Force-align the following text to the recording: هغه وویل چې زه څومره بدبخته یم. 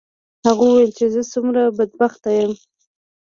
هغه 0.45 0.63
وویل 0.67 0.91
چې 0.97 1.05
زه 1.13 1.21
څومره 1.33 1.61
بدبخته 1.77 2.29
یم. 2.39 2.53